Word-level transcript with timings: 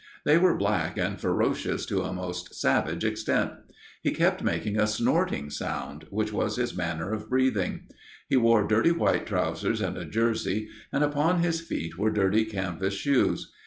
They 0.25 0.39
were 0.39 0.57
black 0.57 0.97
and 0.97 1.21
ferocious 1.21 1.85
to 1.85 2.01
a 2.01 2.11
most 2.11 2.55
savage 2.59 3.03
extent. 3.03 3.51
He 4.01 4.09
kept 4.09 4.43
making 4.43 4.79
a 4.79 4.87
snorting 4.87 5.51
sound, 5.51 6.07
which 6.09 6.33
was 6.33 6.55
his 6.55 6.75
manner 6.75 7.13
of 7.13 7.29
breathing. 7.29 7.81
He 8.27 8.35
wore 8.35 8.67
dirty 8.67 8.91
white 8.91 9.27
trousers 9.27 9.79
and 9.79 9.97
a 9.97 10.05
jersey, 10.05 10.69
and 10.91 11.03
upon 11.03 11.43
his 11.43 11.61
feet 11.61 11.99
were 11.99 12.09
dirty 12.09 12.45
canvas 12.45 12.95
shoes. 12.95 13.51